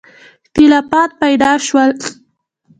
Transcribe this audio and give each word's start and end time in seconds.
اختلافات 0.45 1.09
پیدا 1.21 1.51
شول. 1.67 1.91